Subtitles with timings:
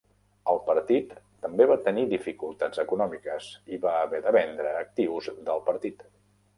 [0.53, 1.11] El partit
[1.47, 6.09] també va tenir dificultats econòmiques i va haver de vendre actius del partit.